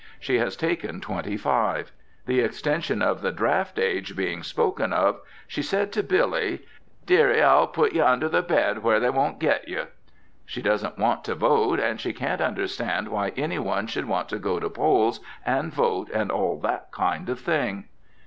[0.19, 1.91] She has taken twenty five.
[2.25, 6.65] The extension of the draft age being spoken of, she said to Billy:
[7.05, 9.89] "Dearie, I'll put you under the bed where they won't get you."
[10.43, 14.39] She doesn't want to vote, and she can't understand why any one should want to
[14.39, 17.85] go to poles and vote and all that kind of thing.